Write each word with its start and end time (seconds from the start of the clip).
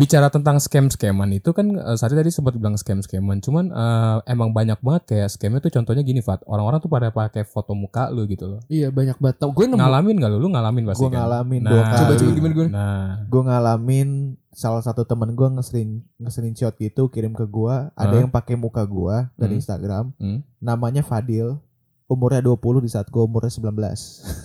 bicara 0.00 0.26
tentang 0.26 0.56
scam-scaman 0.56 1.28
itu 1.30 1.50
kan 1.50 1.68
eh, 1.70 1.94
Sari 1.94 2.14
tadi 2.14 2.28
sempat 2.28 2.54
bilang 2.54 2.74
scam-scaman, 2.74 3.38
cuman 3.38 3.68
eh, 3.68 4.16
emang 4.26 4.50
banyak 4.50 4.80
banget 4.80 5.02
kayak 5.06 5.28
scamnya 5.28 5.60
tuh 5.60 5.68
contohnya 5.70 6.00
gini 6.00 6.18
Fat, 6.18 6.40
orang-orang 6.44 6.80
tuh 6.80 6.88
pada 6.88 7.08
pakai 7.08 7.44
foto 7.44 7.72
muka 7.72 8.08
lu 8.08 8.24
gitu 8.24 8.48
loh. 8.48 8.60
Iya 8.66 8.88
banyak 8.88 9.14
banget. 9.14 9.36
Gue 9.44 9.66
nemu. 9.66 9.76
Ngalamin 9.76 10.14
gak 10.16 10.30
lu? 10.30 10.38
Lu 10.38 10.48
ngalamin 10.48 10.84
pasti 10.84 11.02
Gue 11.02 11.10
kan? 11.10 11.18
ngalamin 11.20 11.60
Nah, 11.60 11.70
dua 11.70 11.82
Coba 11.84 11.92
kali. 12.02 12.16
coba 12.16 12.30
gimana 12.32 12.54
gue? 12.54 12.66
Nah, 12.68 13.06
Gue 13.26 13.42
ngalamin 13.44 14.08
salah 14.50 14.80
satu 14.80 15.04
temen 15.04 15.30
gue 15.30 15.48
nge-screen 15.52 15.90
nge-screenshot 16.16 16.74
gitu 16.74 17.06
kirim 17.06 17.30
ke 17.30 17.44
gue. 17.44 17.74
Ada 17.92 18.14
yang 18.16 18.28
pakai 18.28 18.56
muka 18.56 18.80
gue 18.82 19.16
dari 19.36 19.54
Hmm. 19.54 19.60
Instagram. 19.60 20.04
Hmm. 20.16 20.40
Namanya 20.58 21.02
Fadil. 21.02 21.60
Umurnya 22.06 22.40
20 22.40 22.58
di 22.80 22.88
saat 22.88 23.06
gue 23.06 23.20
umurnya 23.20 23.46
19. 23.46 23.70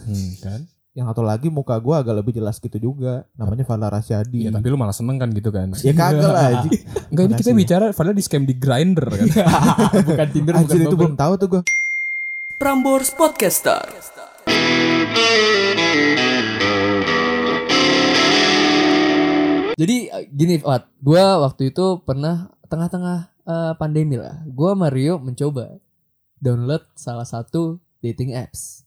hmm, 0.06 0.32
kan? 0.40 0.62
Yang 0.96 1.12
satu 1.12 1.28
lagi 1.28 1.52
muka 1.52 1.76
gue 1.76 1.92
agak 1.92 2.24
lebih 2.24 2.40
jelas 2.40 2.56
gitu 2.56 2.80
juga. 2.80 3.28
Namanya 3.36 3.68
Fadla 3.68 3.92
Rasyadi. 3.92 4.48
Iya, 4.48 4.56
tapi 4.56 4.72
lu 4.72 4.80
malah 4.80 4.96
seneng 4.96 5.20
kan 5.20 5.28
gitu 5.36 5.52
kan? 5.52 5.76
Ya 5.84 5.92
kagak 5.92 6.32
lah 6.32 6.44
anjing. 6.56 6.72
Enggak, 7.12 7.24
ini 7.28 7.34
kita 7.36 7.52
bicara 7.52 7.86
padahal 7.92 8.16
di 8.16 8.24
scam 8.24 8.48
di 8.48 8.56
grinder 8.56 9.04
kan. 9.04 9.28
bukan 10.08 10.28
Tinder, 10.32 10.56
Anjir 10.56 10.80
bukan 10.80 10.88
itu 10.88 10.96
belum 10.96 11.16
tahu 11.20 11.34
tuh 11.36 11.48
gue. 11.52 11.62
Prambors 12.56 13.12
Podcaster. 13.12 13.84
Jadi 19.76 19.98
eh, 20.08 20.26
gini, 20.32 20.64
Wat, 20.64 20.88
gue 21.04 21.24
waktu 21.44 21.76
itu 21.76 22.00
pernah 22.08 22.48
tengah-tengah 22.72 23.20
eh, 23.44 23.74
pandemi 23.76 24.16
lah. 24.16 24.40
Gue 24.48 24.72
Mario 24.80 25.20
mencoba 25.20 25.76
download 26.40 26.88
salah 26.96 27.28
satu 27.28 27.84
dating 28.00 28.32
apps. 28.32 28.85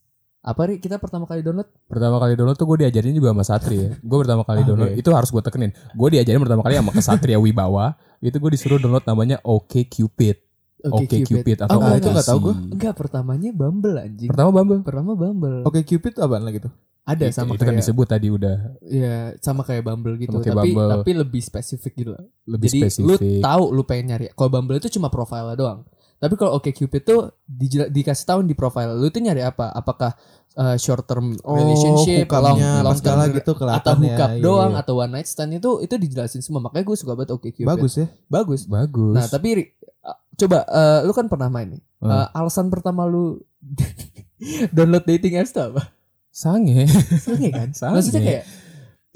Apa 0.49 0.65
nih 0.65 0.79
kita 0.79 0.97
pertama 0.97 1.25
kali 1.25 1.41
download? 1.41 1.69
pertama 1.85 2.17
kali 2.17 2.33
download 2.33 2.57
tuh 2.57 2.65
gue 2.67 2.79
diajarin 2.83 3.13
juga 3.13 3.29
sama 3.31 3.45
Satri 3.45 3.77
ya. 3.77 3.91
Gue 3.99 4.19
pertama 4.19 4.43
kali 4.43 4.65
download 4.65 4.93
itu 4.95 5.09
harus 5.11 5.29
gue 5.29 5.43
tekenin. 5.43 5.71
Gue 5.93 6.09
diajarin 6.11 6.41
pertama 6.41 6.63
kali 6.63 6.75
sama 6.75 6.91
Kesatria 6.91 7.37
Wibawa. 7.37 7.93
Itu 8.19 8.37
gue 8.37 8.51
disuruh 8.51 8.79
download 8.79 9.05
namanya 9.05 9.37
OK 9.43 9.85
Cupid. 9.87 10.41
Oke 10.81 11.21
Cupid 11.23 11.59
atau 11.61 11.77
Ah, 11.77 11.91
OKC. 11.91 11.99
itu 11.99 12.09
nggak 12.09 12.27
tahu 12.27 12.39
gua. 12.41 12.55
Enggak, 12.55 12.95
pertamanya 12.95 13.51
Bumble 13.51 13.99
anjing. 13.99 14.27
Pertama 14.27 14.51
Bumble. 14.53 14.81
Pertama 14.81 15.13
Bumble. 15.13 15.61
Oke 15.63 15.83
Cupid 15.83 16.17
apaan 16.17 16.43
lagi 16.43 16.63
tuh? 16.63 16.73
Ada 17.03 17.33
sama 17.35 17.53
itu 17.53 17.65
kan 17.65 17.73
kayak 17.73 17.81
disebut 17.81 18.07
tadi 18.07 18.29
udah 18.29 18.57
ya 18.85 19.33
sama 19.41 19.65
kayak 19.65 19.81
Bumble 19.81 20.15
gitu, 20.17 20.29
Sama 20.31 20.45
kayak 20.45 20.55
tapi 20.55 20.69
Bumble. 20.71 20.91
tapi 20.95 21.11
lebih 21.17 21.41
spesifik 21.41 21.93
gitu 21.97 22.13
lebih 22.45 22.69
Jadi 22.69 22.79
spesifik. 22.85 23.09
lu 23.09 23.15
tahu 23.41 23.65
lu 23.71 23.83
pengen 23.83 24.05
nyari. 24.13 24.25
Kalau 24.31 24.51
Bumble 24.51 24.77
itu 24.77 24.89
cuma 24.91 25.09
profile 25.09 25.53
doang. 25.53 25.89
Tapi 26.19 26.35
kalau 26.35 26.59
Oke 26.59 26.75
Cupid 26.75 27.03
tuh 27.03 27.31
dijela- 27.47 27.87
dikasih 27.87 28.27
tahu 28.27 28.41
di 28.43 28.53
profile 28.53 28.91
lu 28.93 29.07
tuh 29.09 29.23
nyari 29.23 29.43
apa? 29.43 29.71
Apakah 29.71 30.19
uh, 30.59 30.75
short 30.75 31.07
term 31.07 31.39
relationship, 31.39 32.27
long, 32.27 32.59
hookup-nya 32.59 32.71
long 32.83 32.99
segala 32.99 33.31
term 33.31 33.37
gitu 33.39 33.53
atau 33.55 33.95
hookup 33.95 34.31
Iya, 34.35 34.43
doang 34.43 34.73
iya. 34.75 34.83
atau 34.83 34.95
one 34.99 35.13
night 35.15 35.29
stand 35.31 35.55
itu 35.55 35.79
itu 35.79 35.95
dijelasin 35.95 36.43
semua. 36.43 36.59
Makanya 36.59 36.85
gue 36.91 36.97
suka 36.99 37.15
banget 37.15 37.31
Oke 37.33 37.55
Cupid. 37.55 37.71
Bagus 37.71 37.93
ya. 37.97 38.07
Bagus. 38.27 38.67
Bagus. 38.67 39.15
Nah, 39.15 39.27
tapi 39.31 39.71
uh, 40.03 40.19
coba 40.35 40.67
uh, 40.67 41.01
lu 41.07 41.15
kan 41.15 41.31
pernah 41.31 41.47
main 41.47 41.79
nih. 41.79 41.83
Hmm. 42.03 42.11
Uh, 42.11 42.27
alasan 42.35 42.67
pertama 42.67 43.07
lu 43.07 43.39
download 44.75 45.07
dating 45.07 45.39
apps 45.39 45.55
tuh 45.55 45.71
apa? 45.71 45.83
sange. 46.29 46.87
Sange 47.19 47.51
kan? 47.51 47.69
Sange. 47.79 47.95
Maksudnya 47.99 48.23
kayak 48.23 48.43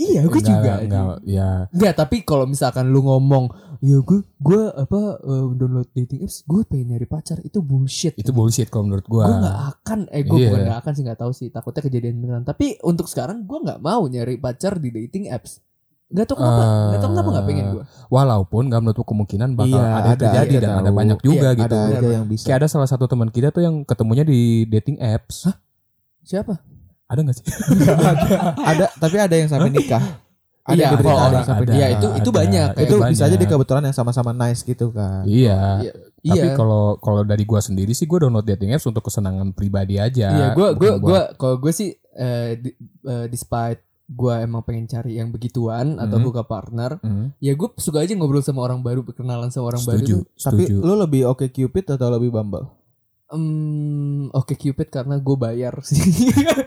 Iya, 0.03 0.21
gue 0.23 0.35
Enggak, 0.35 0.51
juga. 0.51 0.73
Enggak, 0.79 1.05
ya. 1.23 1.49
Enggak, 1.71 1.95
tapi 1.95 2.17
kalau 2.23 2.45
misalkan 2.45 2.91
lu 2.91 3.01
ngomong, 3.01 3.45
ya 3.79 3.99
gue 3.99 4.19
gue 4.37 4.63
apa 4.69 5.01
eh, 5.17 5.45
download 5.55 5.89
dating 5.93 6.21
apps, 6.23 6.43
gue 6.43 6.63
pengen 6.65 6.87
nyari 6.91 7.07
pacar 7.07 7.39
itu 7.41 7.59
bullshit. 7.59 8.15
Itu 8.15 8.31
bullshit 8.31 8.67
kalau 8.67 8.87
menurut 8.87 9.07
gue. 9.07 9.23
Gue 9.23 9.37
nggak 9.39 9.59
akan, 9.73 9.99
eh 10.09 10.23
gue 10.23 10.37
Iya. 10.37 10.49
bukan 10.51 10.61
nggak 10.65 10.79
akan 10.81 10.93
sih 10.93 11.03
nggak 11.03 11.21
tahu 11.21 11.33
sih, 11.33 11.49
takutnya 11.49 11.83
kejadian 11.83 12.19
beneran. 12.19 12.43
Tapi 12.43 12.83
untuk 12.83 13.07
sekarang 13.07 13.43
gue 13.43 13.59
nggak 13.61 13.79
mau 13.79 14.03
nyari 14.05 14.35
pacar 14.37 14.77
di 14.77 14.91
dating 14.91 15.31
apps. 15.31 15.63
Gak 16.09 16.29
tau 16.29 16.37
kenapa, 16.37 16.61
Eh, 16.61 16.91
gak 16.93 17.01
tau 17.01 17.11
kenapa 17.11 17.29
nggak 17.33 17.47
pengen 17.47 17.67
gue. 17.73 17.85
Walaupun 18.07 18.63
nggak 18.69 18.83
menutup 18.83 19.07
kemungkinan 19.07 19.57
bakal 19.57 19.81
Iya, 19.81 19.89
ada, 19.89 20.11
ada, 20.13 20.21
terjadi 20.21 20.53
iya, 20.53 20.61
dan 20.61 20.71
ada 20.75 20.85
tahu. 20.85 20.99
banyak 21.01 21.19
juga 21.23 21.49
Iya, 21.49 21.57
gitu. 21.57 21.73
Ada 21.73 21.79
aja 21.81 21.97
Benar. 21.97 22.13
yang 22.13 22.27
bisa. 22.29 22.45
Kayak 22.45 22.59
ada 22.59 22.69
salah 22.69 22.85
satu 22.85 23.05
teman 23.07 23.29
kita 23.29 23.49
tuh 23.49 23.63
yang 23.63 23.77
ketemunya 23.81 24.21
di 24.21 24.41
dating 24.67 25.01
apps. 25.01 25.49
Siapa? 26.21 26.61
Ada 27.13 27.21
gak 27.23 27.37
sih? 27.37 27.45
ada 28.71 28.85
tapi 28.95 29.17
ada 29.19 29.35
yang 29.35 29.47
sampai 29.47 29.69
nikah. 29.69 30.05
Ada 30.63 30.73
Iya, 30.73 30.79
yang 30.81 30.91
kalau 30.95 31.03
berita 31.03 31.19
orang 31.19 31.35
yang 31.35 31.45
sampai 31.45 31.65
ada, 31.65 31.73
Iya, 31.73 31.83
nikah. 31.85 31.93
itu 31.93 32.07
itu 32.15 32.31
ada. 32.31 32.39
banyak. 32.39 32.69
Kayak 32.73 32.87
Itu 32.87 32.95
bisa 33.05 33.23
aja 33.25 33.37
di 33.37 33.47
kebetulan 33.47 33.83
yang 33.83 33.97
sama-sama 33.97 34.31
nice 34.33 34.63
gitu 34.63 34.87
kan. 34.91 35.23
Iya. 35.25 35.61
Iya, 35.83 35.93
Tapi 36.25 36.47
iya. 36.47 36.55
kalau 36.55 36.85
kalau 36.97 37.21
dari 37.23 37.43
gua 37.43 37.59
sendiri 37.59 37.91
sih 37.91 38.07
gua 38.07 38.23
download 38.23 38.47
dating 38.47 38.71
apps 38.71 38.87
untuk 38.87 39.03
kesenangan 39.03 39.51
pribadi 39.51 39.99
aja. 39.99 40.29
Iya, 40.31 40.47
gue 40.53 40.69
gue 40.73 40.89
Bukan 40.89 41.03
gue 41.03 41.11
buat- 41.13 41.31
kalau 41.35 41.57
gue 41.59 41.73
sih 41.73 41.91
eh, 42.13 42.57
di- 42.57 42.79
eh, 43.03 43.27
despite 43.27 43.83
gue 44.05 44.35
emang 44.37 44.61
pengen 44.61 44.87
cari 44.87 45.17
yang 45.17 45.29
begituan 45.29 45.97
atau 45.97 46.17
Hmm. 46.17 46.27
buka 46.27 46.43
partner, 46.43 47.01
Hmm, 47.01 47.33
ya 47.39 47.53
gue 47.53 47.67
suka 47.75 47.99
aja 47.99 48.13
ngobrol 48.13 48.39
sama 48.41 48.61
orang 48.61 48.79
baru, 48.79 49.01
berkenalan 49.01 49.49
sama 49.49 49.67
orang 49.69 49.81
setuju, 49.81 50.21
baru. 50.21 50.37
Tapi 50.39 50.63
setuju. 50.69 50.79
lu 50.79 50.95
lebih 50.95 51.23
oke 51.27 51.49
Cupid 51.49 51.91
atau 51.91 52.07
lebih 52.09 52.29
Bumble? 52.29 52.69
Hmm, 53.33 54.29
oke 54.29 54.53
Cupid 54.53 54.87
karena 54.87 55.17
gue 55.17 55.37
bayar 55.37 55.81
sih. 55.81 55.99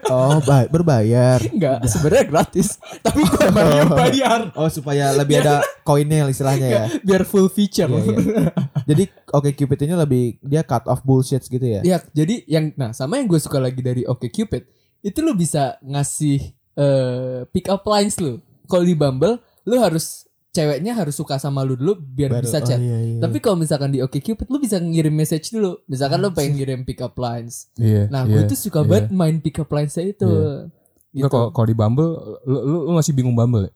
Oh, 0.06 0.38
ba- 0.40 0.66
berbayar. 0.66 1.38
Enggak, 1.42 1.86
sebenarnya 1.86 2.26
gratis. 2.26 2.78
Tapi 3.00 3.22
gue 3.22 3.50
Mario 3.50 3.86
bayar 3.88 4.50
Oh, 4.54 4.66
supaya 4.68 5.10
lebih 5.12 5.40
ada 5.40 5.62
koinnya 5.88 6.26
istilahnya 6.26 6.68
ya. 6.68 6.84
biar 7.02 7.22
full 7.22 7.48
feature. 7.48 7.86
Iya, 7.86 8.02
iya. 8.16 8.50
Jadi 8.84 9.04
oke 9.30 9.50
Cupid 9.52 9.80
ini 9.82 9.94
lebih 9.94 10.24
dia 10.42 10.62
cut 10.62 10.86
off 10.86 11.02
bullshit 11.02 11.42
gitu 11.42 11.62
ya. 11.62 11.82
Ya, 11.82 12.02
jadi 12.12 12.46
yang 12.46 12.74
nah 12.74 12.92
sama 12.92 13.18
yang 13.18 13.26
gue 13.26 13.38
suka 13.38 13.58
lagi 13.58 13.80
dari 13.80 14.02
Oke 14.04 14.30
Cupid 14.30 14.66
itu 15.00 15.20
lu 15.20 15.34
bisa 15.34 15.78
ngasih 15.82 16.42
eh 16.76 17.46
pick 17.50 17.66
up 17.68 17.86
lines 17.86 18.18
lu. 18.18 18.38
Kalau 18.66 18.82
di 18.82 18.94
Bumble 18.94 19.38
lu 19.64 19.78
harus 19.78 20.26
ceweknya 20.56 20.96
harus 20.96 21.20
suka 21.20 21.36
sama 21.36 21.68
lu 21.68 21.76
dulu 21.76 22.00
biar 22.00 22.40
Baru- 22.40 22.48
bisa 22.48 22.64
oh, 22.64 22.66
chat. 22.66 22.80
iya, 22.80 22.98
iya. 23.04 23.20
Tapi 23.20 23.44
kalau 23.44 23.60
misalkan 23.60 23.92
di 23.92 24.00
Oke 24.00 24.24
Cupid 24.24 24.48
lu 24.48 24.64
bisa 24.64 24.80
ngirim 24.80 25.12
message 25.12 25.52
dulu. 25.52 25.84
Misalkan 25.92 26.24
lu 26.24 26.32
pengen 26.32 26.56
ngirim 26.56 26.88
pick 26.88 27.04
up 27.04 27.20
lines. 27.20 27.68
Iya. 27.76 28.08
Nah, 28.08 28.24
iya. 28.24 28.40
gue 28.40 28.56
tuh 28.56 28.56
suka 28.56 28.82
iya. 28.82 28.88
banget 28.88 29.08
main 29.12 29.36
pick 29.44 29.60
up 29.60 29.68
lines 29.68 29.92
itu. 30.00 30.24
Iya. 30.24 30.72
Gitu. 31.12 31.28
Kalau 31.28 31.52
kalau 31.52 31.68
di 31.68 31.76
Bumble 31.76 32.12
lu, 32.48 32.60
lu, 32.64 32.78
lu 32.88 32.92
masih 32.96 33.12
bingung 33.12 33.36
Bumble 33.36 33.68
ya? 33.68 33.72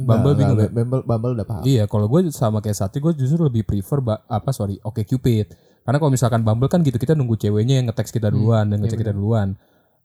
Bumble 0.00 0.32
bingung 0.32 0.56
enggak, 0.56 0.70
nggak? 0.72 0.86
Bumble, 0.86 1.02
Bumble 1.04 1.32
udah 1.36 1.46
paham. 1.46 1.62
Iya, 1.68 1.84
kalau 1.86 2.06
gue 2.08 2.20
sama 2.32 2.58
kayak 2.64 2.78
Sati 2.78 2.98
gue 2.98 3.12
justru 3.12 3.44
lebih 3.44 3.68
prefer 3.68 4.00
ba- 4.00 4.24
apa 4.26 4.50
sorry, 4.50 4.80
oke 4.80 5.04
Cupid. 5.04 5.52
Karena 5.84 5.96
kalau 6.00 6.12
misalkan 6.12 6.40
Bumble 6.40 6.70
kan 6.72 6.80
gitu 6.80 6.96
kita 6.96 7.12
nunggu 7.12 7.36
ceweknya 7.36 7.80
yang 7.80 7.86
nge-text 7.92 8.12
kita 8.16 8.32
duluan 8.32 8.68
dan 8.68 8.80
iya 8.80 8.86
ngecek 8.86 8.98
kita 9.00 9.12
duluan. 9.12 9.56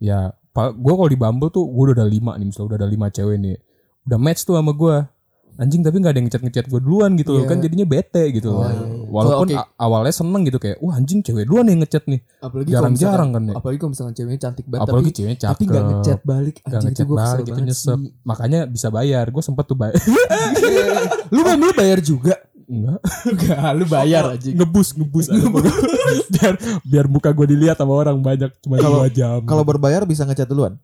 Ya, 0.01 0.35
gue 0.51 0.93
kalau 0.95 1.09
di 1.09 1.19
Bumble 1.19 1.49
tuh 1.51 1.63
gue 1.67 1.83
udah 1.91 2.03
ada 2.03 2.07
lima 2.07 2.35
nih, 2.35 2.45
misalnya 2.51 2.67
udah 2.75 2.79
ada 2.83 2.89
lima 2.89 3.07
cewek 3.11 3.37
nih. 3.39 3.57
Udah 4.05 4.17
match 4.19 4.41
tuh 4.43 4.55
sama 4.59 4.71
gue. 4.75 4.97
Anjing 5.55 5.81
tapi 5.81 5.97
nggak 5.97 6.09
ada 6.09 6.17
yang 6.17 6.27
ngechat 6.27 6.41
ngechat 6.41 6.65
gue 6.65 6.79
duluan 6.79 7.15
gitu 7.15 7.31
loh 7.31 7.41
Iya. 7.41 7.47
kan 7.47 7.57
jadinya 7.57 7.85
bete 7.85 8.23
gitu. 8.29 8.51
Oh, 8.51 8.61
iya, 8.61 8.75
iya. 8.75 9.07
Walaupun 9.07 9.47
oke- 9.47 9.55
a- 9.55 9.69
awalnya 9.79 10.11
seneng 10.11 10.41
gitu 10.43 10.57
kayak 10.57 10.77
wah 10.77 10.93
anjing 10.93 11.19
cewek 11.19 11.43
duluan 11.43 11.65
yang 11.65 11.79
ngechat 11.79 12.03
nih. 12.05 12.19
apalagi 12.37 12.69
Jarang-jarang 12.69 13.29
kan 13.31 13.41
ya. 13.41 13.53
Apalagi 13.55 13.77
kalau 13.77 13.91
misalkan 13.91 14.13
ceweknya 14.13 14.39
cantik 14.41 14.65
banget 14.65 14.83
Apalagi 14.83 15.03
tapi 15.05 15.15
ceweknya 15.15 15.37
cakep. 15.39 15.53
tapi 15.53 15.63
nggak 15.65 15.83
ngechat 15.85 16.19
balik 16.21 16.55
Gak 16.57 16.65
anjing 16.67 16.75
itu 16.75 16.83
ngechat 16.83 17.05
kesel 17.05 17.15
balik 17.15 17.39
itu 17.39 17.51
banget 17.53 17.65
nyesep. 17.65 17.97
sih. 17.97 18.11
Makanya 18.21 18.59
bisa 18.65 18.87
bayar. 18.89 19.25
Gue 19.27 19.41
sempet 19.41 19.65
tuh 19.65 19.77
bayar. 19.77 19.95
lu 21.29 21.41
Bumble 21.41 21.73
bayar 21.73 21.99
juga? 21.99 22.35
Enggak. 22.65 22.99
Enggak, 23.29 23.69
lu 23.73 23.85
bayar 23.87 24.23
aja. 24.31 24.49
ngebus 24.51 24.89
ngebus 24.91 25.25
apa- 25.29 25.61
biar 26.27 26.53
biar 26.83 27.05
muka 27.05 27.29
gue 27.29 27.47
dilihat 27.47 27.77
sama 27.77 27.93
orang 27.95 28.17
banyak 28.19 28.49
cuma 28.59 28.75
dua 28.75 29.05
jam 29.07 29.39
Kalau 29.41 29.61
berbayar 29.61 30.03
bisa 30.03 30.23
ngechat 30.23 30.45
duluan. 30.45 30.75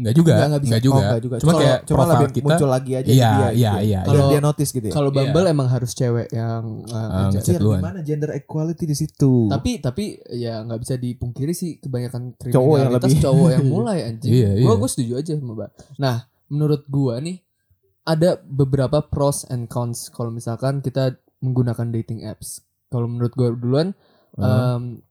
Enggak 0.00 0.14
juga 0.14 0.30
Enggak, 0.30 0.40
enggak, 0.40 0.48
enggak 0.48 0.62
bisa. 0.64 0.76
juga, 0.80 0.96
Oh, 0.96 1.02
enggak 1.02 1.20
juga. 1.20 1.36
cuma 1.36 1.44
Cuma- 1.46 1.60
kayak 1.60 1.78
cuma 1.84 2.02
lebih 2.06 2.28
kita 2.30 2.44
muncul 2.46 2.68
lagi 2.68 2.92
aja 2.92 3.04
di 3.04 3.12
iya 3.12 3.30
dia 3.30 3.36
iya 3.36 3.50
gitu. 3.70 3.84
iya 3.84 4.00
Biar 4.00 4.08
Kalau- 4.10 4.30
dia 4.30 4.40
notice 4.40 4.70
gitu 4.70 4.86
ya. 4.86 4.92
Kalau 4.92 5.10
Iya. 5.10 5.16
Bumble 5.20 5.46
emang 5.46 5.68
harus 5.68 5.90
cewek 5.92 6.28
yang 6.30 6.62
uh, 6.86 7.28
duluan. 7.52 7.78
gimana 7.78 7.98
gender 8.00 8.30
equality 8.32 8.84
di 8.84 8.96
situ? 8.96 9.32
Tapi 9.46 9.70
tapi 9.78 10.04
ya 10.30 10.54
nggak 10.62 10.80
bisa 10.80 10.94
dipungkiri 10.96 11.52
sih 11.52 11.76
kebanyakan 11.78 12.22
Cowok 12.42 12.76
yang 12.78 12.90
lebih. 12.90 13.14
cowok 13.18 13.48
yang 13.50 13.66
mulai 13.76 13.98
anjing. 14.02 14.32
Iya, 14.32 14.50
Gua 14.58 14.64
iya. 14.66 14.76
gua 14.76 14.88
setuju 14.88 15.12
aja 15.14 15.32
sama 15.34 15.52
Mbak. 15.54 15.70
Nah, 15.96 16.16
menurut 16.48 16.82
gua 16.86 17.14
nih 17.18 17.38
ada 18.02 18.40
beberapa 18.40 19.02
pros 19.02 19.44
and 19.46 19.66
cons 19.66 20.08
kalau 20.08 20.28
misalkan 20.28 20.80
kita 20.80 21.14
menggunakan 21.38 21.88
dating 21.90 22.24
apps. 22.24 22.64
Kalau 22.88 23.06
menurut 23.06 23.30
gua 23.32 23.48
duluan 23.50 23.92
Ah. 24.32 24.74
em, 24.74 25.04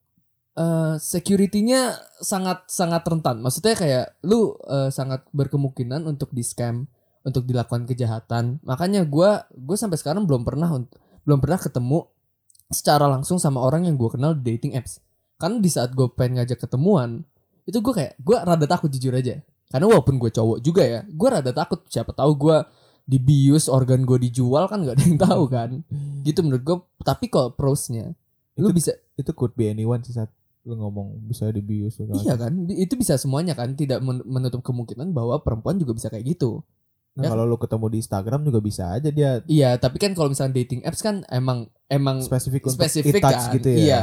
eh, 0.59 0.95
security-nya 0.99 1.95
sangat 2.19 2.67
sangat 2.67 3.07
rentan. 3.07 3.39
Maksudnya 3.39 3.75
kayak 3.79 4.05
lu 4.27 4.59
eh, 4.67 4.91
sangat 4.91 5.23
berkemungkinan 5.31 6.03
untuk 6.03 6.35
di 6.35 6.43
scam, 6.43 6.83
untuk 7.23 7.47
dilakukan 7.47 7.87
kejahatan. 7.87 8.59
Makanya 8.67 9.07
gua 9.07 9.47
gue 9.55 9.77
sampai 9.79 9.95
sekarang 9.95 10.27
belum 10.27 10.43
pernah 10.43 10.67
belum 11.23 11.39
pernah 11.39 11.59
ketemu 11.59 12.07
secara 12.69 13.09
langsung 13.09 13.41
sama 13.41 13.63
orang 13.65 13.89
yang 13.89 13.97
gue 13.97 14.09
kenal 14.13 14.37
di 14.37 14.43
dating 14.55 14.77
apps. 14.77 15.01
Karena 15.39 15.57
di 15.57 15.69
saat 15.71 15.95
gue 15.95 16.05
pengen 16.13 16.43
ngajak 16.43 16.67
ketemuan, 16.67 17.23
itu 17.65 17.79
gue 17.79 17.93
kayak 17.95 18.13
gue 18.19 18.35
rada 18.37 18.65
takut 18.69 18.91
jujur 18.91 19.15
aja. 19.15 19.39
Karena 19.69 19.85
walaupun 19.89 20.17
gue 20.21 20.29
cowok 20.33 20.59
juga 20.61 20.83
ya, 20.85 21.01
gue 21.05 21.27
rada 21.29 21.51
takut 21.53 21.85
siapa 21.89 22.11
tahu 22.13 22.31
gue 22.37 22.57
dibius 23.09 23.65
organ 23.71 24.05
gue 24.05 24.21
dijual 24.21 24.69
kan 24.69 24.85
nggak 24.85 24.95
ada 24.99 25.03
yang 25.05 25.17
tahu 25.17 25.43
kan. 25.49 25.69
Gitu 26.21 26.39
menurut 26.45 26.63
gue. 26.65 26.77
Tapi 27.01 27.25
kalau 27.31 27.55
prosnya, 27.55 28.13
lu 28.59 28.69
Itu- 28.69 28.75
bisa 28.75 28.91
itu 29.17 29.31
could 29.33 29.53
be 29.57 29.71
anyone 29.71 29.99
sih 30.05 30.13
saat 30.15 30.29
lu 30.69 30.77
ngomong 30.77 31.17
bisa 31.23 31.49
dibius 31.49 31.97
Iya 31.97 32.37
kan, 32.37 32.53
itu 32.67 32.93
bisa 32.93 33.17
semuanya 33.17 33.51
kan, 33.51 33.73
tidak 33.73 33.99
men- 33.99 34.21
menutup 34.23 34.61
kemungkinan 34.61 35.09
bahwa 35.09 35.39
perempuan 35.39 35.75
juga 35.75 35.91
bisa 35.91 36.07
kayak 36.07 36.29
gitu. 36.29 36.61
Nah, 37.11 37.25
Ya. 37.25 37.29
kalau 37.31 37.43
lu 37.43 37.57
ketemu 37.57 37.85
di 37.89 37.97
Instagram 37.97 38.41
juga 38.43 38.59
bisa 38.59 38.83
aja 38.91 39.09
dia 39.09 39.41
Iya, 39.43 39.75
tapi 39.75 39.97
kan 39.97 40.13
kalau 40.13 40.29
misalnya 40.29 40.55
dating 40.55 40.85
apps 40.85 41.01
kan 41.01 41.25
emang 41.27 41.67
emang 41.87 42.21
spesifik 42.21 42.63
untuk 42.63 42.79
spesifik 42.79 43.17
kan. 43.19 43.49
gitu 43.51 43.67
ya. 43.67 43.81
Iya. 43.81 44.01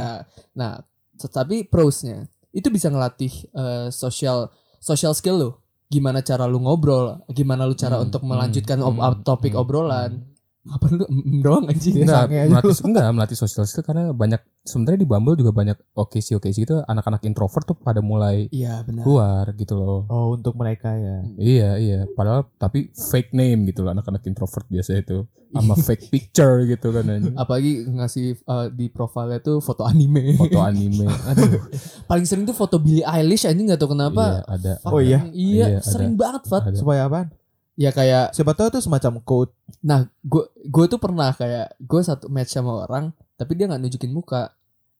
Nah, 0.52 0.82
tetapi 1.16 1.64
prosnya 1.64 2.26
itu 2.50 2.66
bisa 2.66 2.90
ngelatih 2.90 3.30
eh, 3.48 3.88
social 3.88 4.50
social 4.76 5.14
skill 5.14 5.38
lo. 5.38 5.50
Gimana 5.86 6.18
cara 6.20 6.44
lu 6.44 6.58
ngobrol, 6.58 7.22
gimana 7.30 7.62
lu 7.62 7.72
cara 7.72 7.96
Hmm, 7.96 8.10
untuk 8.10 8.20
melanjutkan 8.20 8.82
ob- 8.82 8.98
hmm, 8.98 9.22
topik 9.22 9.54
hmm, 9.54 9.62
obrolan. 9.62 10.12
Apa 10.68 10.84
lu 10.88 11.04
mm, 11.04 11.40
doang 11.40 11.64
anjing? 11.64 11.94
Aja 12.02 12.26
melatih, 12.26 12.74
enggak, 12.82 13.06
melatih 13.10 13.36
social 13.36 13.62
skill 13.62 13.82
karena 13.82 14.10
banyak 14.10 14.38
sebenarnya 14.60 14.98
di 14.98 15.06
Bumble 15.06 15.34
juga 15.34 15.50
banyak 15.50 15.78
oke 15.92 16.18
sih 16.18 16.34
oke 16.34 16.48
sih 16.48 16.62
gitu 16.62 16.82
anak-anak 16.82 17.22
introvert 17.22 17.62
tuh 17.64 17.76
pada 17.76 18.00
mulai 18.00 18.50
Iya, 18.50 18.82
benar. 18.82 19.02
keluar 19.02 19.44
gitu 19.52 19.74
loh. 19.74 20.00
Oh, 20.06 20.32
untuk 20.32 20.54
mereka 20.54 20.90
ya. 20.92 21.22
Iya 21.36 21.70
iya, 21.76 21.98
padahal 22.08 22.50
tapi 22.56 22.90
fake 22.90 23.30
name 23.30 23.66
gitu 23.66 23.80
loh 23.80 23.92
anak-anak 23.92 24.22
introvert 24.24 24.66
biasa 24.66 24.98
itu 24.98 25.22
sama 25.48 25.72
fake 25.72 26.10
picture 26.10 26.66
gitu 26.66 26.90
kan 26.90 27.06
anjing. 27.06 27.32
Apalagi 27.32 27.86
ngasih 27.86 28.26
eh, 28.36 28.66
di 28.70 28.86
profilnya 28.88 29.38
tuh 29.38 29.58
foto 29.58 29.82
anime. 29.82 30.34
foto 30.34 30.58
anime. 30.58 31.06
Aduh, 31.30 31.62
Paling 32.04 32.26
sering 32.26 32.44
tuh 32.44 32.52
foto 32.52 32.76
Billie 32.76 33.06
Eilish 33.06 33.46
anjing 33.46 33.66
nggak 33.66 33.78
tahu 33.78 33.94
iya 33.94 34.10
kenapa. 34.10 34.24
ada. 34.44 34.72
Oh 34.84 34.98
iya? 34.98 35.22
Iya, 35.28 35.66
Iya, 35.68 35.78
ada. 35.78 35.86
sering 35.86 36.12
banget, 36.14 36.42
Fat. 36.44 36.66
ada. 36.66 36.76
Supaya 36.76 37.06
apaan? 37.06 37.30
Ya 37.76 37.92
kayak 37.92 38.32
Siapa 38.32 38.56
tahu 38.56 38.72
itu 38.72 38.80
semacam 38.80 39.20
code. 39.20 39.52
Nah, 39.84 40.08
gue 40.24 40.44
gue 40.64 40.84
tuh 40.88 40.96
pernah 40.96 41.28
kayak 41.30 41.76
gue 41.76 42.00
satu 42.00 42.26
match 42.26 42.56
sama 42.56 42.88
orang, 42.88 43.12
tapi 43.36 43.52
dia 43.52 43.68
nggak 43.68 43.80
nunjukin 43.80 44.10
muka. 44.10 44.48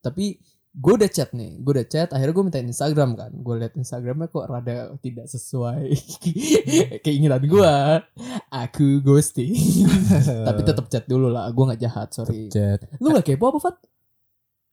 Tapi 0.01 0.37
gue 0.77 0.93
udah 0.93 1.09
chat 1.09 1.33
nih, 1.33 1.57
gue 1.57 1.73
udah 1.73 1.89
chat. 1.89 2.13
Akhirnya 2.13 2.37
gue 2.37 2.45
minta 2.45 2.61
Instagram 2.61 3.17
kan. 3.17 3.33
Gue 3.33 3.55
liat 3.57 3.73
Instagramnya 3.75 4.29
kok 4.29 4.45
rada 4.45 4.93
tidak 5.01 5.25
sesuai 5.25 5.89
keinginan 7.05 7.41
gue. 7.43 7.75
Aku 8.53 9.01
ghosting. 9.01 9.57
tapi 10.47 10.61
tetap 10.61 10.85
chat 10.93 11.09
dulu 11.09 11.33
lah. 11.33 11.49
Gue 11.49 11.65
nggak 11.65 11.81
jahat, 11.81 12.13
sorry. 12.13 12.53
Chat. 12.53 12.85
Lu 13.01 13.09
nggak 13.09 13.25
kepo 13.25 13.49
apa 13.49 13.61
Fat? 13.61 13.77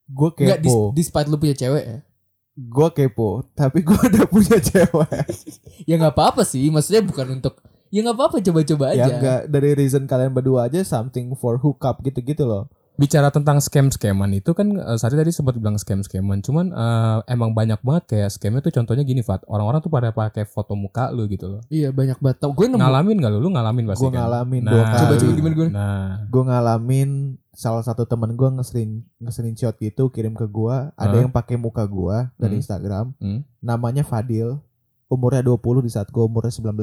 gue 0.03 0.29
Nggak, 0.35 0.59
dis- 0.59 0.67
kepo. 0.67 0.91
despite 0.91 1.27
lu 1.31 1.39
punya 1.39 1.55
cewek 1.55 1.83
ya? 1.87 1.97
Gue 2.53 2.87
kepo, 2.91 3.47
tapi 3.55 3.79
gue 3.79 3.95
udah 4.11 4.25
punya 4.27 4.59
cewek. 4.59 5.23
Ya 5.87 5.95
nggak 5.95 6.11
apa-apa 6.13 6.43
sih. 6.43 6.67
Maksudnya 6.67 6.99
bukan 6.99 7.39
untuk 7.39 7.63
Ya 7.93 8.01
nggak 8.01 8.17
apa-apa 8.17 8.41
coba-coba 8.41 8.85
aja. 8.89 8.97
ya 8.97 9.05
enggak 9.07 9.39
dari 9.47 9.77
reason 9.77 10.03
kalian 10.03 10.33
berdua 10.33 10.65
aja 10.65 10.81
something 10.81 11.29
for 11.37 11.55
hookup 11.55 12.01
gitu-gitu 12.01 12.41
loh. 12.41 12.65
Bicara 12.93 13.29
tentang 13.29 13.57
scam-scaman 13.57 14.33
itu 14.33 14.53
kan 14.53 14.69
eh, 14.69 14.97
Sari 14.97 15.13
tadi 15.13 15.29
sempat 15.29 15.53
bilang 15.55 15.77
scam-scaman, 15.77 16.41
cuman 16.41 16.69
eh, 16.69 17.17
emang 17.27 17.49
banyak 17.49 17.81
banget 17.81 18.03
kayak 18.07 18.29
scamnya 18.29 18.61
tuh 18.61 18.69
contohnya 18.71 19.01
gini 19.01 19.21
Fat, 19.21 19.41
orang-orang 19.45 19.77
tuh 19.79 19.89
pada 19.89 20.09
pakai 20.09 20.41
foto 20.43 20.73
muka 20.73 21.09
lu 21.09 21.25
gitu 21.25 21.45
loh. 21.47 21.61
Iya 21.69 21.89
banyak 21.89 22.17
banget. 22.17 22.37
Tau 22.37 22.49
gue 22.49 22.65
nemu. 22.65 22.77
Ngalamin 22.77 23.17
gak 23.17 23.31
lu? 23.31 23.39
Lu 23.39 23.49
ngalamin 23.49 23.85
pasti 23.87 24.01
Gue 24.03 24.09
kan? 24.09 24.17
ngalamin 24.21 24.61
Nah, 24.61 24.71
dua 24.71 24.83
kali. 24.83 24.99
Coba-coba 24.99 25.31
gimana 25.33 25.53
gue? 25.53 25.67
Nah, 25.69 26.05
Gue 26.27 26.43
ngalamin 26.45 27.09
salah 27.53 27.81
satu 27.81 28.05
temen 28.05 28.33
gue 28.33 28.49
nge-screen 28.51 28.91
nge-screenshot 29.19 29.73
gitu 29.75 30.09
kirim 30.09 30.33
ke 30.33 30.45
gue. 30.45 30.75
Ada 30.93 31.09
Hah? 31.11 31.17
yang 31.19 31.29
pakai 31.29 31.57
muka 31.57 31.85
gue 31.85 32.17
dari 32.35 32.57
Hmm. 32.57 32.61
Instagram. 32.61 33.05
Hmm. 33.17 33.41
Namanya 33.57 34.01
Fadil. 34.01 34.57
Umurnya 35.13 35.45
20 35.45 35.85
di 35.85 35.91
saat 35.93 36.09
gue 36.09 36.23
umurnya 36.25 36.49
19. 36.49 36.73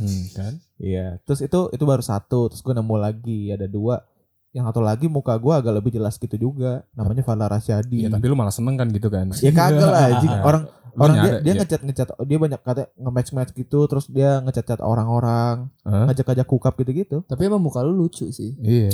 hmm, 0.00 0.24
kan? 0.32 0.54
Iya. 0.80 1.20
Terus 1.28 1.44
itu 1.44 1.68
itu 1.76 1.84
baru 1.84 2.00
satu. 2.00 2.48
Terus 2.48 2.64
gue 2.64 2.72
nemu 2.72 2.96
lagi 2.96 3.52
ada 3.52 3.68
dua. 3.68 4.00
Yang 4.50 4.64
satu 4.66 4.80
lagi 4.80 5.06
muka 5.06 5.34
gue 5.34 5.52
agak 5.52 5.72
lebih 5.72 5.90
jelas 5.92 6.14
gitu 6.14 6.34
juga. 6.36 6.82
Namanya 6.92 7.22
Fala 7.22 7.46
Rasyadi. 7.46 8.02
Ya 8.02 8.08
tapi 8.08 8.24
lu 8.24 8.34
malah 8.34 8.50
seneng 8.50 8.74
kan 8.74 8.88
gitu 8.88 9.06
kan? 9.06 9.30
Ya 9.36 9.50
kagak 9.50 9.86
lah 9.86 10.02
anjing. 10.10 10.30
Orang 10.40 10.64
Lu 10.90 11.06
orang 11.06 11.14
dia 11.14 11.22
nyadar- 11.22 11.40
dia 11.40 11.46
ya. 11.46 11.58
ngechat 11.60 11.80
ngechat 11.80 12.08
dia 12.20 12.34
banyak 12.36 12.60
kata 12.60 12.82
nge-match 12.92 13.30
match 13.30 13.50
gitu 13.54 13.86
terus 13.86 14.10
dia 14.10 14.42
ngechat 14.42 14.66
chat 14.66 14.80
orang-orang 14.82 15.70
Hah? 15.86 16.10
ngajak-ngajak 16.10 16.42
hookup 16.44 16.74
gitu-gitu 16.76 17.22
Tapi 17.24 17.46
emang 17.46 17.62
muka 17.62 17.78
lu 17.80 17.94
lucu 17.96 18.26
sih. 18.28 18.58
Iya. 18.58 18.90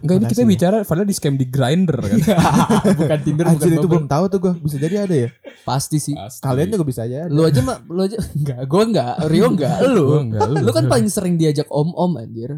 Enggak 0.00 0.16
ini 0.16 0.24
kita 0.26 0.40
Makasih. 0.40 0.48
bicara 0.48 0.76
padahal 0.82 1.04
di 1.04 1.12
scam 1.12 1.36
di 1.36 1.44
grinder 1.44 2.00
kan. 2.00 2.16
bukan 2.98 3.18
Tinder, 3.20 3.44
Anjir 3.46 3.68
bukan 3.68 3.78
itu 3.78 3.86
belum 3.86 4.06
tahu 4.08 4.24
tuh 4.26 4.38
gue 4.40 4.52
bisa 4.58 4.76
jadi 4.78 4.96
ada 4.98 5.14
ya 5.14 5.28
Pasti 5.62 6.00
sih. 6.00 6.16
kalian 6.40 6.72
juga 6.72 6.84
bisa 6.84 7.04
aja 7.04 7.16
ada. 7.22 7.30
Lu 7.30 7.44
aja 7.44 7.60
mah, 7.60 7.76
lu 7.86 8.00
aja 8.02 8.16
enggak, 8.32 8.58
gua 8.64 8.82
enggak, 8.82 9.14
Rio 9.28 9.46
enggak, 9.46 9.76
lu. 9.84 10.06
Enggak, 10.24 10.48
lu. 10.48 10.56
Lu 10.58 10.70
kan 10.72 10.84
paling 10.88 11.06
sering 11.06 11.36
diajak 11.36 11.68
om-om 11.68 12.16
anjir. 12.16 12.56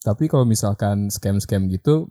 Tapi 0.00 0.32
kalau 0.32 0.48
misalkan 0.48 1.12
scam-scam 1.12 1.68
gitu, 1.68 2.08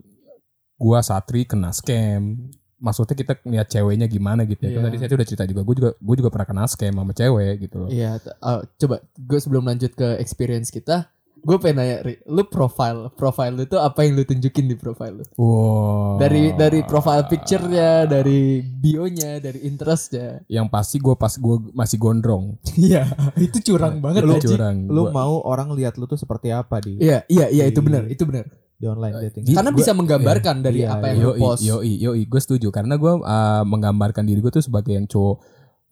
gua 0.77 1.01
Satri 1.01 1.43
kena 1.43 1.73
scam. 1.73 2.53
Maksudnya 2.79 3.11
kita 3.11 3.33
ngeliat 3.43 3.67
ceweknya 3.67 4.07
gimana 4.07 4.47
gitu 4.47 4.63
ya. 4.63 4.79
Kan 4.79 4.79
Iya. 4.79 4.87
Tadi 4.87 4.97
saya 5.03 5.17
udah 5.19 5.27
cerita 5.27 5.43
juga, 5.43 5.61
gue 5.67 5.75
juga 5.75 5.91
gue 5.99 6.15
juga 6.15 6.29
pernah 6.31 6.47
kena 6.47 6.63
scam 6.63 6.95
sama 6.95 7.11
cewek 7.11 7.53
gitu 7.67 7.75
loh. 7.83 7.89
Iya, 7.91 8.23
t- 8.23 8.31
uh, 8.39 8.63
coba 8.79 8.95
gue 9.03 9.39
sebelum 9.43 9.63
lanjut 9.67 9.91
ke 9.91 10.15
experience 10.23 10.71
kita, 10.71 11.11
gue 11.41 11.57
pengen 11.57 11.75
nanya, 11.77 11.97
Ri, 12.01 12.19
lu 12.25 12.43
profile, 12.43 13.09
profile 13.11 13.53
lu 13.53 13.63
tuh 13.63 13.77
apa 13.77 14.01
yang 14.01 14.13
lu 14.13 14.23
tunjukin 14.23 14.65
di 14.65 14.73
profile 14.73 15.13
lu? 15.13 15.25
Wow. 15.33 16.17
Dari 16.17 16.51
dari 16.53 16.79
profile 16.81 17.23
picture-nya, 17.25 18.03
dari 18.03 18.59
bio-nya, 18.59 19.37
dari 19.37 19.63
interest-nya. 19.63 20.43
Yang 20.45 20.67
pasti 20.67 20.97
gue 20.97 21.13
pas 21.13 21.31
gue 21.31 21.55
masih 21.71 21.97
gondrong. 21.97 22.55
Iya, 22.79 23.05
itu 23.35 23.59
curang 23.65 23.99
banget 23.99 24.23
Lu 24.23 24.35
curang. 24.37 24.77
lu 24.85 25.03
Gua- 25.03 25.13
mau 25.13 25.33
orang 25.43 25.71
lihat 25.71 25.95
lu 25.95 26.05
tuh 26.05 26.15
seperti 26.15 26.49
apa 26.49 26.79
di 26.79 26.95
Iya, 26.97 27.27
iya, 27.27 27.45
iya 27.47 27.63
itu 27.65 27.79
benar, 27.79 28.05
itu 28.05 28.23
benar. 28.23 28.47
di 28.73 28.87
online 28.87 29.11
dating 29.21 29.43
Gi- 29.43 29.51
Karena 29.53 29.69
gua- 29.69 29.77
bisa 29.77 29.91
menggambarkan 29.91 30.55
dari 30.59 30.79
iya, 30.81 30.95
apa 30.95 31.05
iya. 31.05 31.11
yang 31.11 31.19
lu 31.19 31.29
Yoi, 31.29 31.39
post. 31.41 31.61
yoi, 31.61 31.91
yoi, 31.97 32.21
gue 32.23 32.39
setuju 32.39 32.67
karena 32.69 32.95
gue 32.95 33.13
uh, 33.13 33.63
menggambarkan 33.63 34.23
diri 34.23 34.39
gue 34.39 34.49
tuh 34.49 34.63
sebagai 34.63 34.91
yang 34.91 35.03
cowok 35.03 35.43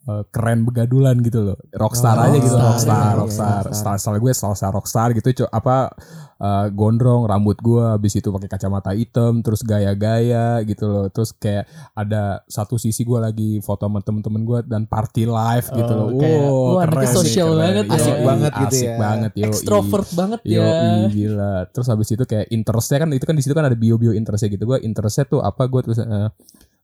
uh, 0.08 0.24
keren 0.28 0.64
begadulan 0.64 1.20
gitu 1.20 1.44
loh, 1.44 1.58
rockstar 1.72 2.16
Oh, 2.18 2.26
aja 2.26 2.38
gitu, 2.38 2.56
rockstar, 2.56 2.66
rockstar, 2.66 3.06
iya, 3.06 3.14
rockstar, 3.14 3.62
rockstar. 3.66 3.96
style, 3.96 4.00
style 4.00 4.20
gue 4.20 4.32
style, 4.34 4.72
rockstar 4.72 5.08
gitu, 5.14 5.28
co- 5.38 5.52
apa 5.52 5.92
uh, 6.38 6.68
gondrong, 6.70 7.26
rambut 7.26 7.58
gue, 7.58 7.84
habis 7.84 8.14
itu 8.14 8.28
pakai 8.28 8.48
kacamata 8.48 8.92
hitam, 8.92 9.40
terus 9.40 9.62
gaya-gaya 9.62 10.64
gitu 10.64 10.86
loh, 10.86 11.06
terus 11.08 11.32
kayak 11.32 11.66
ada 11.94 12.42
satu 12.46 12.76
sisi 12.76 13.02
gue 13.02 13.18
lagi 13.18 13.50
foto 13.60 13.86
sama 13.86 14.00
temen-temen 14.00 14.42
gue 14.42 14.60
dan 14.66 14.86
party 14.86 15.26
live 15.26 15.68
gitu 15.70 15.92
Oh, 15.92 15.98
loh, 15.98 16.10
kayak, 16.16 16.40
wow, 16.40 16.56
wah, 16.74 16.84
keren 16.84 17.06
keren. 17.08 17.58
banget 17.58 17.86
ya. 17.86 17.96
Asik 17.98 18.18
banget 18.22 18.52
gitu 18.54 18.68
asik 18.70 18.88
ya. 18.88 18.98
banget, 18.98 19.32
yoi. 19.34 19.46
Extrovert 19.48 20.10
banget 20.14 20.40
Yo, 20.44 20.62
ya. 20.62 20.72
gila. 21.08 21.56
Terus 21.68 21.88
habis 21.88 22.08
itu 22.08 22.24
kayak 22.24 22.48
interestnya 22.48 22.98
kan 23.02 23.10
itu 23.12 23.26
kan 23.26 23.36
di 23.36 23.44
situ 23.44 23.52
kan 23.52 23.66
ada 23.66 23.76
bio-bio 23.76 24.14
interestnya 24.14 24.50
gitu. 24.50 24.64
Gue 24.64 24.80
interestnya 24.80 25.26
tuh 25.26 25.42
apa? 25.42 25.66
Gue 25.66 25.82
terus 25.82 26.00
eh, 26.00 26.30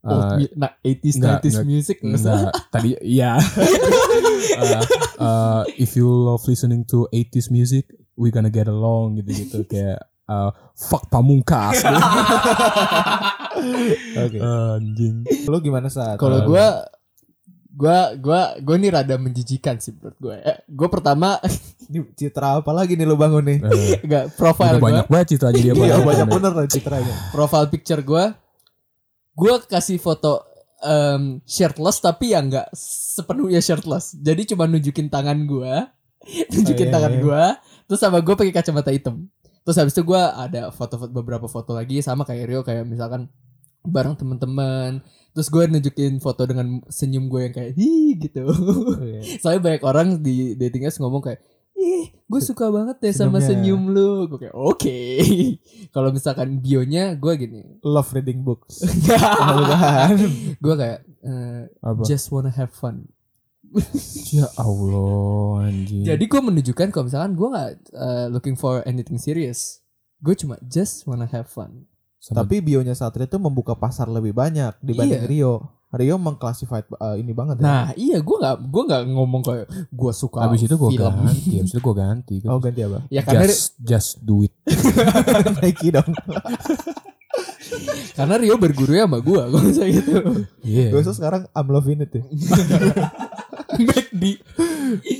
Old 0.03 0.19
eh, 0.19 0.35
mu- 0.35 0.55
nah, 0.59 0.71
80s, 0.79 1.15
enggak, 1.15 1.39
90s 1.39 1.47
enggak, 1.47 1.65
music 1.65 1.97
nggak 1.97 2.19
enggak. 2.19 2.53
Tadi 2.67 2.89
iya. 3.01 3.31
Eh, 3.39 4.81
eh, 5.23 5.63
if 5.79 5.95
you 5.95 6.05
love 6.05 6.43
listening 6.43 6.83
to 6.83 7.07
80s 7.07 7.47
music, 7.47 7.87
we 8.13 8.27
gonna 8.27 8.51
get 8.51 8.67
along 8.67 9.15
gitu-gitu 9.15 9.63
kayak 9.71 10.03
eh, 10.03 10.49
fuck 10.75 11.07
pamungkas. 11.07 11.79
Oke. 14.19 14.37
Anjing. 14.39 15.23
lu 15.45 15.57
gimana 15.59 15.87
saat 15.87 16.17
Kalau 16.17 16.43
gua 16.43 16.83
gua 17.69 18.13
gua 18.15 18.41
gua 18.59 18.75
nih 18.75 18.91
rada 18.91 19.15
menjijikan 19.15 19.79
sih 19.79 19.93
menurut 19.93 20.17
gue. 20.19 20.35
Eh, 20.37 20.57
gue 20.67 20.87
pertama 20.89 21.39
Ini 21.83 22.05
citra 22.13 22.61
apa 22.61 22.71
lagi 22.71 22.93
nih 22.93 23.03
lu 23.03 23.15
bangun 23.15 23.43
nih 23.43 23.59
Eh, 23.61 23.97
enggak 24.01 24.23
udah 24.29 24.35
profile 24.35 24.77
gue, 24.77 24.83
banyak 24.83 25.05
banget 25.07 25.27
ceritanya 25.31 25.59
dia 25.59 25.73
iya 25.73 25.75
banyak 25.75 25.99
banyak 26.01 26.27
bener 26.29 26.51
lah 26.53 26.65
citranya 26.65 27.15
profile 27.29 27.67
picture 27.67 28.01
gue, 28.01 28.23
gue 29.33 29.53
kasih 29.65 29.97
foto 29.97 30.45
em, 30.83 31.39
shirtless 31.47 32.03
tapi 32.03 32.35
yang 32.35 32.51
enggak 32.51 32.67
sepenuhnya 32.75 33.63
shirtless. 33.63 34.13
Jadi 34.19 34.53
cuma 34.53 34.69
nunjukin 34.69 35.07
tangan 35.09 35.47
gue, 35.47 35.73
nunjukin 36.53 36.87
Oh, 36.87 36.89
iya, 36.91 36.95
tangan 36.95 37.13
iya. 37.13 37.21
gue, 37.21 37.43
terus 37.89 37.99
sama 37.99 38.19
gue 38.19 38.35
pakai 38.35 38.53
kacamata 38.53 38.91
hitam. 38.93 39.27
Terus 39.63 39.77
habis 39.79 39.95
itu 39.95 40.03
gue 40.03 40.19
ada 40.19 40.75
foto-foto 40.75 41.11
beberapa 41.11 41.47
foto 41.47 41.71
lagi 41.71 42.03
sama 42.03 42.27
kayak 42.27 42.45
Rio 42.51 42.61
kayak 42.67 42.83
misalkan 42.83 43.31
bareng 43.87 44.19
teman-teman. 44.19 44.99
Terus 45.33 45.47
gue 45.49 45.63
nunjukin 45.65 46.19
foto 46.19 46.43
dengan 46.43 46.83
senyum 46.91 47.31
gue 47.31 47.47
yang 47.47 47.53
kayak 47.55 47.71
hi 47.79 48.19
gitu. 48.19 48.43
Iya. 48.99 49.21
Soalnya 49.41 49.61
banyak 49.63 49.83
orang 49.87 50.07
di 50.19 50.53
dating 50.59 50.83
apps 50.87 50.99
ngomong 50.99 51.23
kayak 51.23 51.41
Ih, 51.73 52.15
gue 52.33 52.41
suka 52.43 52.65
banget 52.67 52.97
deh 52.99 53.11
sama 53.11 53.37
Senyumnya. 53.37 53.47
senyum 53.47 53.81
lu. 53.87 54.11
Gue 54.27 54.39
kayak 54.41 54.55
oke. 54.55 54.99
Kalau 55.93 56.09
misalkan 56.09 56.57
bionya 56.57 57.13
gue 57.13 57.33
gini. 57.37 57.61
love 57.81 58.09
reading 58.11 58.41
books 58.41 58.81
gue 60.63 60.75
kayak 60.75 60.99
eh, 61.21 61.63
Apa? 61.79 62.01
just 62.03 62.29
wanna 62.29 62.49
have 62.49 62.71
fun. 62.71 63.05
Ya 64.29 64.49
Allah 64.55 65.65
anjing. 65.65 66.05
Jadi 66.05 66.23
gue 66.23 66.41
menunjukkan 66.41 66.89
kalau 66.89 67.05
misalkan 67.05 67.33
gue 67.33 67.47
nggak 67.47 67.69
eh, 67.91 68.27
looking 68.29 68.53
for 68.53 68.81
anything 68.83 69.17
serious. 69.17 69.81
Gue 70.17 70.33
cuma 70.33 70.57
just 70.63 71.05
wanna 71.05 71.25
have 71.25 71.45
fun. 71.45 71.85
Sama- 72.17 72.41
tapi 72.41 72.61
bionya 72.61 72.93
Satria 72.93 73.25
tuh 73.25 73.37
membuka 73.37 73.73
pasar 73.73 74.07
lebih 74.07 74.31
banyak 74.31 74.73
dibanding 74.79 75.25
Iya. 75.25 75.29
Rio 75.29 75.53
Rio 75.93 76.17
mengklasified 76.17 76.89
uh, 76.97 77.13
ini 77.13 77.31
banget 77.37 77.61
ya. 77.61 77.63
Nah 77.63 77.85
iya 77.93 78.17
gue 78.17 78.37
nggak 78.41 78.55
gue 78.65 78.83
nggak 78.89 79.01
ngomong 79.13 79.41
kayak 79.45 79.67
gue 79.93 80.11
suka 80.11 80.41
Habis 80.49 80.65
itu 80.65 80.73
gue 80.73 80.89
film. 80.89 81.05
ganti, 81.05 81.51
habis 81.61 81.71
itu 81.71 81.81
gue 81.81 81.95
ganti. 81.95 82.35
oh 82.49 82.57
ganti 82.57 82.81
apa 82.81 82.99
Ya 83.13 83.21
karena 83.21 83.45
just, 83.45 83.77
just 83.77 84.09
do 84.25 84.41
it. 84.41 84.53
Nike 85.61 85.93
dong 85.93 86.09
karena 88.13 88.35
Rio 88.37 88.57
berguru 88.57 88.93
ya 88.93 89.05
sama 89.05 89.21
gue 89.21 89.41
gue 89.49 89.61
bisa 89.69 89.83
gitu. 89.89 90.13
Iya. 90.61 90.89
gue 90.93 91.01
sekarang 91.05 91.45
I'm 91.53 91.69
loving 91.69 92.05
it 92.05 92.11
ya 92.13 92.23
McD 93.87 94.23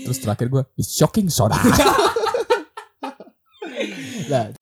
Terus 0.06 0.20
terakhir 0.22 0.48
gue, 0.54 0.62
it's 0.78 0.94
shocking 0.94 1.26
soda. 1.34 1.58
Nah, 4.30 4.54